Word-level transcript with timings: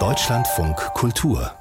Deutschlandfunk 0.00 0.76
Kultur 0.94 1.52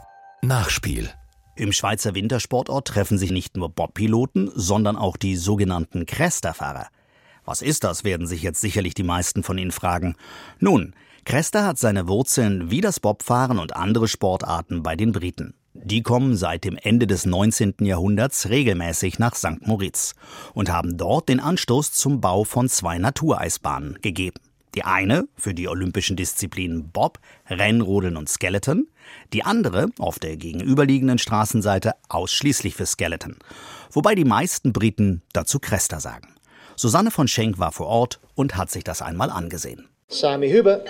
Nachspiel 0.41 1.11
im 1.55 1.71
Schweizer 1.71 2.15
Wintersportort 2.15 2.87
treffen 2.87 3.19
sich 3.19 3.29
nicht 3.29 3.55
nur 3.55 3.69
Bobpiloten, 3.69 4.49
sondern 4.55 4.95
auch 4.95 5.15
die 5.15 5.35
sogenannten 5.35 6.07
Cresta-Fahrer. 6.07 6.87
Was 7.45 7.61
ist 7.61 7.83
das, 7.83 8.03
werden 8.03 8.25
sich 8.25 8.41
jetzt 8.41 8.61
sicherlich 8.61 8.95
die 8.95 9.03
meisten 9.03 9.43
von 9.43 9.59
Ihnen 9.59 9.69
fragen. 9.69 10.15
Nun, 10.57 10.95
Cresta 11.23 11.67
hat 11.67 11.77
seine 11.77 12.07
Wurzeln 12.07 12.71
wie 12.71 12.81
das 12.81 12.99
Bobfahren 12.99 13.59
und 13.59 13.75
andere 13.75 14.07
Sportarten 14.07 14.81
bei 14.81 14.95
den 14.95 15.11
Briten. 15.11 15.53
Die 15.75 16.01
kommen 16.01 16.35
seit 16.35 16.63
dem 16.63 16.77
Ende 16.77 17.05
des 17.05 17.27
19. 17.27 17.75
Jahrhunderts 17.81 18.49
regelmäßig 18.49 19.19
nach 19.19 19.35
St. 19.35 19.67
Moritz 19.67 20.15
und 20.55 20.71
haben 20.71 20.97
dort 20.97 21.29
den 21.29 21.39
Anstoß 21.39 21.91
zum 21.91 22.21
Bau 22.21 22.43
von 22.43 22.69
zwei 22.69 22.97
Natureisbahnen 22.97 23.99
gegeben. 24.01 24.39
Die 24.75 24.83
eine 24.83 25.27
für 25.35 25.53
die 25.53 25.67
olympischen 25.67 26.15
Disziplinen 26.15 26.89
Bob, 26.89 27.19
Rennrodeln 27.47 28.17
und 28.17 28.27
Skeleton, 28.27 28.87
die 29.31 29.43
andere 29.43 29.89
auf 29.99 30.17
der 30.17 30.37
gegenüberliegenden 30.37 31.19
Straßenseite 31.19 31.93
ausschließlich 32.09 32.75
für 32.75 32.85
Skeleton, 32.85 33.37
wobei 33.91 34.15
die 34.15 34.25
meisten 34.25 34.73
Briten 34.73 35.21
dazu 35.33 35.59
Cresta 35.59 35.99
sagen. 35.99 36.33
Susanne 36.75 37.11
von 37.11 37.27
Schenk 37.27 37.59
war 37.59 37.71
vor 37.71 37.85
Ort 37.85 38.19
und 38.33 38.57
hat 38.57 38.71
sich 38.71 38.83
das 38.83 39.01
einmal 39.03 39.29
angesehen. 39.29 39.89
Sami 40.07 40.49
Hüber. 40.49 40.83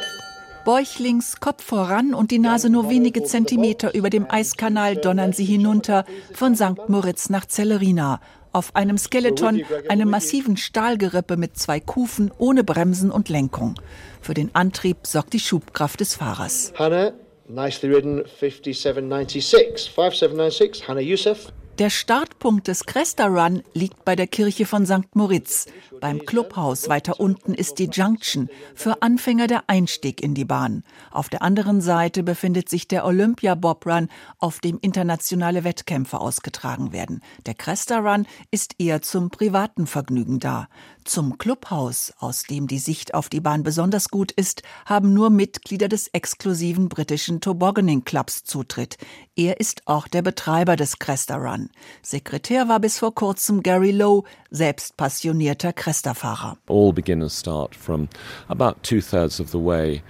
Bäuchlings, 0.64 1.42
Kopf 1.42 1.62
voran 1.62 2.14
und 2.14 2.32
die 2.32 2.40
Nase 2.40 2.70
nur 2.70 2.90
wenige 2.90 3.24
Zentimeter 3.24 3.94
über 3.94 4.10
dem 4.10 4.32
Eiskanal 4.32 4.96
donnern 4.96 5.34
sie 5.34 5.44
hinunter 5.44 6.06
von 6.34 6.56
St. 6.56 6.88
Moritz 6.88 7.30
nach 7.30 7.46
Zellerina 7.46 8.22
auf 8.54 8.76
einem 8.76 8.98
Skeleton, 8.98 9.64
einem 9.90 10.10
massiven 10.10 10.58
Stahlgerippe 10.58 11.38
mit 11.38 11.58
zwei 11.58 11.80
Kufen 11.80 12.32
ohne 12.38 12.64
Bremsen 12.64 13.12
und 13.12 13.30
Lenkung. 13.30 13.76
Für 14.22 14.34
den 14.34 14.54
Antrieb 14.54 14.98
sorgt 15.04 15.34
die 15.34 15.40
Schubkraft 15.40 16.00
des 16.00 16.16
Fahrers. 16.16 16.72
Hannah, 16.78 17.14
nicely 17.48 17.94
ridden, 17.94 18.24
5796. 18.26 19.92
5796, 19.94 20.88
Hannah 20.88 21.02
Youssef. 21.02 21.52
Der 21.80 21.90
Startpunkt 21.90 22.68
des 22.68 22.86
Cresta 22.86 23.26
Run 23.26 23.64
liegt 23.74 24.06
bei 24.06 24.16
der 24.16 24.28
Kirche 24.28 24.68
von 24.68 24.86
St. 24.86 25.16
Moritz. 25.16 25.66
Beim 26.00 26.20
Clubhaus 26.20 26.88
weiter 26.88 27.20
unten 27.20 27.56
ist 27.56 27.80
die 27.80 27.90
Junction, 27.92 28.48
für 28.76 29.02
Anfänger 29.02 29.48
der 29.48 29.64
Einstieg 29.68 30.22
in 30.22 30.36
die 30.36 30.46
Bahn. 30.46 30.84
Auf 31.10 31.30
der 31.30 31.42
anderen 31.42 31.82
Seite 31.82 32.22
befindet 32.22 32.70
sich 32.70 32.88
der 32.88 33.06
Olympia 33.06 33.56
Bob 33.56 33.88
Run, 33.88 34.10
auf 34.38 34.60
dem 34.60 34.78
internationale 34.82 35.64
Wettkämpfe 35.64 36.20
ausgetragen 36.20 36.92
werden. 36.92 37.22
Der 37.48 37.56
Cresta 37.56 37.98
Run 37.98 38.28
ist 38.52 38.76
eher 38.78 39.02
zum 39.02 39.32
privaten 39.32 39.88
Vergnügen 39.88 40.40
da. 40.40 40.68
Zum 41.06 41.40
Clubhaus, 41.40 42.14
aus 42.20 42.44
dem 42.44 42.68
die 42.68 42.80
Sicht 42.80 43.16
auf 43.16 43.30
die 43.30 43.42
Bahn 43.42 43.64
besonders 43.64 44.10
gut 44.10 44.32
ist, 44.32 44.62
haben 44.86 45.14
nur 45.14 45.32
Mitglieder 45.32 45.88
des 45.88 46.08
exklusiven 46.10 46.88
britischen 46.88 47.42
Tobogganing 47.42 48.04
Clubs 48.04 48.44
Zutritt. 48.44 48.98
Er 49.36 49.60
ist 49.60 49.88
auch 49.88 50.08
der 50.08 50.22
Betreiber 50.22 50.76
des 50.76 51.00
Cresta 51.00 51.36
Run. 51.36 51.63
Sekretär 52.02 52.68
war 52.70 52.80
bis 52.80 53.00
vor 53.00 53.14
kurzem 53.14 53.64
Gary 53.64 53.92
Lowe, 53.92 54.24
selbst 54.50 54.98
passionierter 54.98 55.74
Cresta-Fahrer. 55.74 56.58
All 56.68 56.94
beginners 56.94 57.40
start 57.40 57.76
from 57.76 58.08
about 58.48 58.76
two-thirds 58.84 59.40
of 59.40 59.50
the 59.50 59.58
way 59.58 60.02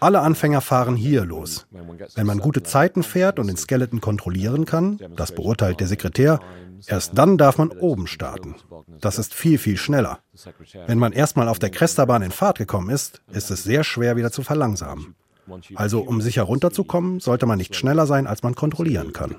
alle 0.00 0.20
Anfänger 0.20 0.60
fahren 0.60 0.96
hier 0.96 1.24
los. 1.24 1.66
Wenn 2.14 2.26
man 2.26 2.38
gute 2.38 2.62
Zeiten 2.62 3.02
fährt 3.02 3.38
und 3.38 3.46
den 3.48 3.56
Skeleton 3.56 4.00
kontrollieren 4.00 4.64
kann, 4.64 4.98
das 5.16 5.34
beurteilt 5.34 5.80
der 5.80 5.88
Sekretär, 5.88 6.40
erst 6.86 7.18
dann 7.18 7.38
darf 7.38 7.58
man 7.58 7.70
oben 7.70 8.06
starten. 8.06 8.56
Das 9.00 9.18
ist 9.18 9.34
viel, 9.34 9.58
viel 9.58 9.76
schneller. 9.76 10.20
Wenn 10.86 10.98
man 10.98 11.12
erstmal 11.12 11.48
auf 11.48 11.58
der 11.58 11.70
Cresta-Bahn 11.70 12.22
in 12.22 12.30
Fahrt 12.30 12.58
gekommen 12.58 12.90
ist, 12.90 13.20
ist 13.32 13.50
es 13.50 13.64
sehr 13.64 13.84
schwer 13.84 14.16
wieder 14.16 14.30
zu 14.30 14.42
verlangsamen. 14.42 15.14
Also 15.74 16.00
um 16.00 16.20
sicher 16.20 16.42
runterzukommen, 16.42 17.20
sollte 17.20 17.46
man 17.46 17.58
nicht 17.58 17.74
schneller 17.74 18.06
sein, 18.06 18.26
als 18.26 18.42
man 18.42 18.54
kontrollieren 18.54 19.12
kann. 19.12 19.36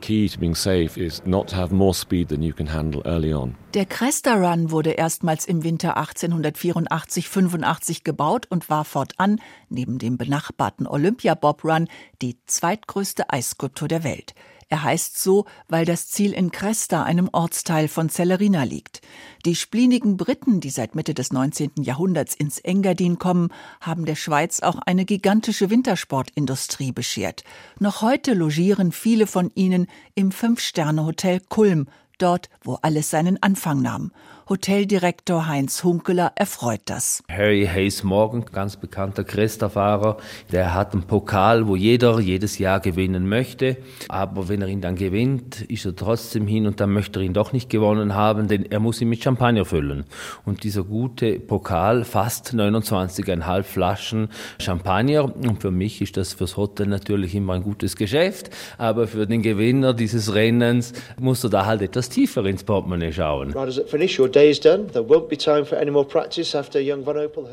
Der 3.73 3.85
Cresta 3.85 4.33
Run 4.33 4.71
wurde 4.71 4.91
erstmals 4.91 5.45
im 5.45 5.63
Winter 5.63 5.97
1884-85 5.97 8.03
gebaut 8.03 8.47
und 8.49 8.69
war 8.69 8.85
fortan, 8.85 9.39
neben 9.69 9.97
dem 9.97 10.17
benachbarten 10.17 10.87
Olympia 10.87 11.35
Bob 11.35 11.63
Run, 11.63 11.87
die 12.21 12.37
zweitgrößte 12.45 13.29
Eisskulptur 13.29 13.87
der 13.87 14.03
Welt. 14.03 14.33
Er 14.73 14.81
heißt 14.81 15.21
so, 15.21 15.45
weil 15.69 15.85
das 15.85 16.07
Ziel 16.07 16.33
in 16.33 16.49
Cresta, 16.49 17.03
einem 17.03 17.29
Ortsteil 17.31 17.87
von 17.87 18.09
Celerina, 18.09 18.63
liegt. 18.63 19.01
Die 19.45 19.55
splinigen 19.55 20.17
Briten, 20.17 20.61
die 20.61 20.71
seit 20.71 20.95
Mitte 20.95 21.13
des 21.13 21.31
19. 21.31 21.73
Jahrhunderts 21.83 22.33
ins 22.33 22.57
Engadin 22.57 23.19
kommen, 23.19 23.49
haben 23.81 24.05
der 24.05 24.15
Schweiz 24.15 24.61
auch 24.61 24.79
eine 24.79 25.05
gigantische 25.05 25.69
Wintersportindustrie 25.69 26.91
beschert. 26.91 27.43
Noch 27.77 28.01
heute 28.01 28.33
logieren 28.33 28.91
viele 28.91 29.27
von 29.27 29.51
ihnen 29.53 29.85
im 30.15 30.31
Fünf-Sterne-Hotel 30.31 31.41
Kulm, 31.49 31.87
dort, 32.17 32.49
wo 32.63 32.77
alles 32.81 33.09
seinen 33.09 33.41
Anfang 33.41 33.81
nahm. 33.81 34.11
Hoteldirektor 34.49 35.47
Heinz 35.47 35.85
Hunkeler 35.85 36.33
erfreut 36.35 36.81
das. 36.85 37.23
Harry 37.29 37.65
Hayes 37.65 38.03
Morgan, 38.03 38.43
ganz 38.51 38.75
bekannter 38.75 39.23
Cresta-Fahrer, 39.23 40.17
der 40.51 40.73
hat 40.73 40.91
einen 40.91 41.03
Pokal, 41.03 41.65
wo 41.65 41.77
jeder 41.77 42.19
jedes 42.19 42.57
Jahr 42.57 42.81
gewinnen 42.81 43.29
möchte. 43.29 43.77
Aber 44.09 44.49
wenn 44.49 44.61
er 44.61 44.67
ihn 44.67 44.81
dann 44.81 44.97
gewinnt, 44.97 45.61
ist 45.61 45.85
er 45.85 45.95
trotzdem 45.95 46.45
hin 46.45 46.67
und 46.67 46.81
dann 46.81 46.91
möchte 46.91 47.21
er 47.21 47.23
ihn 47.23 47.33
doch 47.33 47.53
nicht 47.53 47.69
gewonnen 47.69 48.15
haben, 48.15 48.49
denn 48.49 48.65
er 48.69 48.81
muss 48.81 48.99
ihn 48.99 49.07
mit 49.07 49.23
Champagner 49.23 49.63
füllen. 49.63 50.03
Und 50.43 50.65
dieser 50.65 50.83
gute 50.83 51.39
Pokal 51.39 52.03
fasst 52.03 52.53
29,5 52.53 53.63
Flaschen 53.63 54.27
Champagner. 54.59 55.23
Und 55.23 55.61
für 55.61 55.71
mich 55.71 56.01
ist 56.01 56.17
das 56.17 56.33
fürs 56.33 56.57
Hotel 56.57 56.87
natürlich 56.87 57.33
immer 57.33 57.53
ein 57.53 57.63
gutes 57.63 57.95
Geschäft. 57.95 58.49
Aber 58.77 59.07
für 59.07 59.25
den 59.25 59.41
Gewinner 59.41 59.93
dieses 59.93 60.33
Rennens 60.33 60.91
muss 61.17 61.45
er 61.45 61.49
da 61.49 61.65
halt 61.65 61.81
etwas 61.81 62.02
tiefer 62.09 62.45
ins 62.45 62.63
Portemonnaie 62.63 63.11
schauen. 63.11 63.53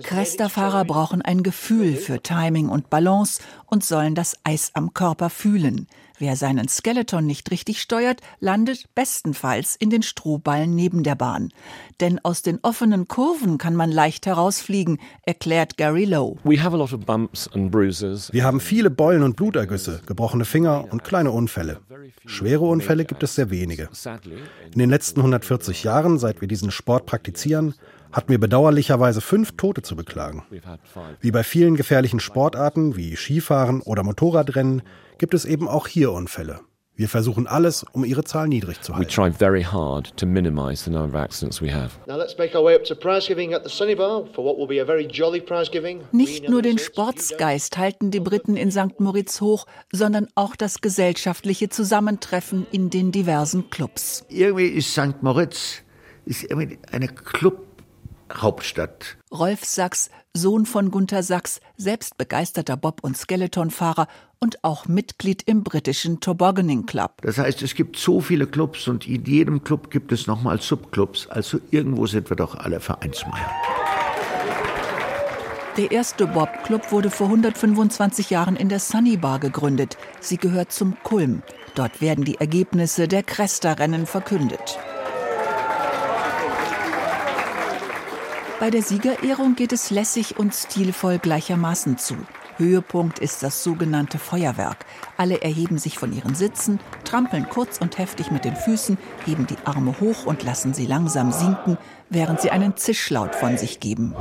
Cresta-Fahrer 0.03 0.85
brauchen 0.85 1.23
ein 1.23 1.43
Gefühl 1.43 1.97
für 1.97 2.21
Timing 2.21 2.69
und 2.69 2.91
Balance 2.91 3.43
und 3.67 3.85
sollen 3.85 4.15
das 4.15 4.37
Eis 4.45 4.71
am 4.75 4.95
Körper 4.95 5.31
fühlen. 5.31 5.87
Wer 6.21 6.37
seinen 6.37 6.69
Skeleton 6.69 7.25
nicht 7.25 7.51
richtig 7.51 7.81
steuert, 7.81 8.21
landet 8.41 8.95
bestenfalls 8.95 9.75
in 9.75 9.89
den 9.89 10.03
Strohballen 10.03 10.75
neben 10.75 11.03
der 11.03 11.15
Bahn. 11.15 11.49
Denn 11.99 12.21
aus 12.23 12.43
den 12.43 12.59
offenen 12.61 13.09
Kurven 13.09 13.57
kann 13.57 13.75
man 13.75 13.91
leicht 13.91 14.27
herausfliegen, 14.27 14.99
erklärt 15.23 15.79
Gary 15.79 16.05
Lowe. 16.05 16.39
Wir 16.45 16.63
haben 18.45 18.61
viele 18.61 18.91
Beulen 18.91 19.23
und 19.23 19.37
Blutergüsse, 19.37 20.03
gebrochene 20.05 20.45
Finger 20.45 20.89
und 20.91 21.05
kleine 21.05 21.31
Unfälle. 21.31 21.81
Schwere 22.27 22.67
Unfälle 22.67 23.07
gibt 23.07 23.23
es 23.23 23.35
sehr 23.35 23.49
wenige. 23.49 23.89
In 24.75 24.79
den 24.79 24.91
letzten 24.91 25.21
140 25.21 25.85
Jahren, 25.85 26.19
seit 26.19 26.43
wir 26.43 26.49
diesen 26.49 26.71
Sport 26.71 27.07
praktizieren, 27.07 27.73
hatten 28.13 28.29
wir 28.29 28.39
bedauerlicherweise 28.39 29.21
fünf 29.21 29.57
Tote 29.57 29.83
zu 29.83 29.97
beklagen. 29.97 30.45
Wie 31.21 31.31
bei 31.31 31.43
vielen 31.43 31.77
gefährlichen 31.77 32.21
Sportarten 32.21 32.97
wie 32.97 33.17
Skifahren 33.17 33.81
oder 33.83 34.03
Motorradrennen 34.03 34.83
gibt 35.19 35.35
es 35.35 35.45
eben 35.45 35.69
auch 35.69 35.87
hier 35.87 36.13
Unfälle. 36.13 36.61
Wir 37.01 37.09
versuchen 37.09 37.47
alles, 37.47 37.87
um 37.93 38.05
ihre 38.05 38.25
Zahl 38.25 38.47
niedrig 38.47 38.83
zu 38.83 38.95
halten. 38.95 39.09
Nicht 46.13 46.49
nur 46.51 46.63
den 46.63 46.79
Sportsgeist 46.79 47.79
halten 47.79 48.11
die 48.11 48.21
Briten 48.21 48.57
in 48.57 48.71
St. 48.71 49.01
Moritz 49.01 49.41
hoch, 49.41 49.67
sondern 49.91 50.29
auch 50.35 50.57
das 50.57 50.83
gesellschaftliche 50.83 51.71
Zusammentreffen 51.71 52.67
in 52.71 52.91
den 52.91 53.13
diversen 53.13 53.71
Clubs. 53.71 54.27
Irgendwie 54.29 54.67
ist 54.67 54.93
St. 54.93 55.23
Moritz 55.23 55.83
ist 56.27 56.45
irgendwie 56.45 56.79
eine 56.93 57.09
Club 57.09 57.70
Hauptstadt. 58.35 59.17
Rolf 59.33 59.65
Sachs, 59.65 60.11
Sohn 60.35 60.67
von 60.67 60.91
Gunther 60.91 61.23
Sachs, 61.23 61.61
selbst 61.77 62.17
begeisterter 62.19 62.77
Bob- 62.77 63.03
und 63.03 63.17
Skeletonfahrer 63.17 64.07
und 64.39 64.65
auch 64.65 64.87
Mitglied 64.87 65.43
im 65.43 65.65
britischen 65.65 66.21
Tobogganing 66.21 66.87
Club. 66.87 67.23
Das 67.23 67.39
heißt, 67.39 67.63
es 67.63 67.75
gibt 67.75 67.97
so 67.97 68.21
viele 68.21 68.47
Clubs 68.47 68.89
und 68.89 69.07
in 69.07 69.25
jedem 69.25 69.63
Club 69.65 69.91
gibt 69.91 70.13
es 70.13 70.27
nochmal 70.27 70.61
Subclubs. 70.61 71.27
Also 71.29 71.61
irgendwo 71.71 72.07
sind 72.07 72.31
wir 72.31 72.37
doch 72.37 72.55
alle 72.55 72.81
Vereinsmeier. 72.81 73.51
Der 75.77 75.93
erste 75.93 76.27
Bob-Club 76.27 76.91
wurde 76.91 77.11
vor 77.11 77.29
125 77.29 78.31
Jahren 78.31 78.57
in 78.57 78.69
der 78.69 78.81
Sunny 78.81 79.17
Bar 79.17 79.39
gegründet. 79.39 79.97
Sie 80.21 80.37
gehört 80.37 80.73
zum 80.73 80.97
Kulm. 81.05 81.43
Dort 81.75 82.01
werden 82.01 82.25
die 82.25 82.41
Ergebnisse 82.41 83.07
der 83.07 83.23
Cresta-Rennen 83.23 84.07
verkündet. 84.07 84.79
Bei 88.61 88.69
der 88.69 88.83
Siegerehrung 88.83 89.55
geht 89.55 89.73
es 89.73 89.91
lässig 89.91 90.39
und 90.39 90.55
stilvoll 90.55 91.19
gleichermaßen 91.19 91.97
zu. 91.97 92.15
Höhepunkt 92.59 93.19
ist 93.19 93.43
das 93.43 93.65
sogenannte 93.65 94.19
Feuerwerk. 94.19 94.85
Alle 95.17 95.41
erheben 95.41 95.79
sich 95.79 95.99
von 95.99 96.13
ihren 96.13 96.35
Sitzen, 96.35 96.79
trampeln 97.05 97.49
kurz 97.49 97.79
und 97.79 97.97
heftig 97.97 98.31
mit 98.31 98.45
den 98.45 98.55
Füßen, 98.55 98.99
heben 99.25 99.47
die 99.47 99.57
Arme 99.65 99.99
hoch 99.99 100.27
und 100.27 100.43
lassen 100.43 100.75
sie 100.75 100.85
langsam 100.85 101.33
sinken, 101.33 101.79
während 102.11 102.43
sie 102.43 102.51
einen 102.51 102.77
Zischlaut 102.77 103.35
von 103.35 103.57
sich 103.57 103.81
geben. 103.81 104.15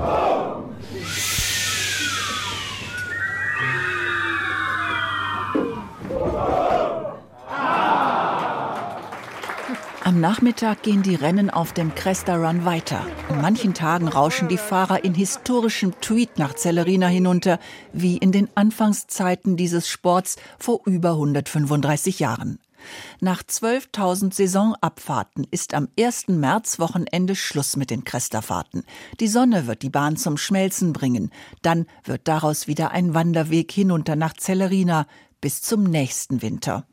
Am 10.20 10.24
Nachmittag 10.24 10.84
gehen 10.84 11.02
die 11.02 11.16
Rennen 11.16 11.50
auf 11.50 11.72
dem 11.72 11.96
Cresta 11.96 12.36
Run 12.36 12.66
weiter. 12.66 13.08
An 13.30 13.40
manchen 13.40 13.74
Tagen 13.74 14.10
rauschen 14.10 14.50
die 14.50 14.58
Fahrer 14.58 15.06
in 15.06 15.14
historischem 15.14 15.94
Tweet 16.02 16.38
nach 16.38 16.56
Zellerina 16.56 17.08
hinunter, 17.08 17.58
wie 17.94 18.18
in 18.18 18.34
den 18.34 18.50
Anfangszeiten 18.54 19.56
dieses 19.56 19.88
Sports 19.88 20.36
vor 20.58 20.82
über 20.84 21.12
135 21.12 22.20
Jahren. 22.20 22.60
Nach 23.22 23.42
12.000 23.42 24.34
Saisonabfahrten 24.34 25.48
ist 25.52 25.74
am 25.74 25.88
1. 25.98 26.28
Märzwochenende 26.28 27.38
Schluss 27.38 27.78
mit 27.78 27.90
den 27.90 28.04
Cresterfahrten. 28.04 28.84
Die 29.22 29.30
Sonne 29.30 29.68
wird 29.68 29.84
die 29.84 29.90
Bahn 29.90 30.18
zum 30.18 30.36
Schmelzen 30.36 30.92
bringen. 30.92 31.32
Dann 31.62 31.86
wird 32.04 32.28
daraus 32.28 32.68
wieder 32.68 32.92
ein 32.92 33.14
Wanderweg 33.14 33.72
hinunter 33.72 34.18
nach 34.18 34.34
Zellerina 34.34 35.08
bis 35.40 35.62
zum 35.62 35.84
nächsten 35.84 36.42
Winter. 36.42 36.86